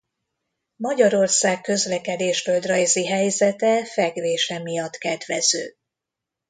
[0.75, 5.75] Magyarország közlekedés-földrajzi helyzete fekvése miatt kedvező.